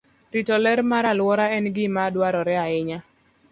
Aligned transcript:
Rito 0.33 0.55
ler 0.63 0.79
mar 0.91 1.05
alwora 1.11 1.45
en 1.57 1.65
gima 1.75 2.03
dwarore 2.13 2.55
ahinya. 2.65 2.99